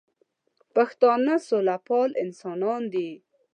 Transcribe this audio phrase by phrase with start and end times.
[0.75, 3.09] پښتانه سوله پال انسانان دي